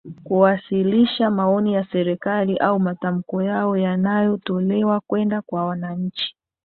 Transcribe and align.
Kuwasilisha 0.23 1.29
maoni 1.29 1.73
ya 1.73 1.85
serikali 1.91 2.57
au 2.57 2.79
matamko 2.79 3.41
yao 3.43 3.77
yanayotolewa 3.77 4.99
kwenda 5.07 5.41
kwa 5.41 5.65
wananchi 5.65 6.35